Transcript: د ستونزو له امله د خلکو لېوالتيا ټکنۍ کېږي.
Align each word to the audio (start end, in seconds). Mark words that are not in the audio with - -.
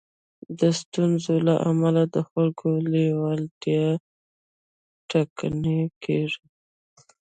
د 0.59 0.61
ستونزو 0.81 1.33
له 1.47 1.55
امله 1.69 2.03
د 2.15 2.17
خلکو 2.29 2.67
لېوالتيا 2.91 3.87
ټکنۍ 5.09 5.81
کېږي. 6.03 6.43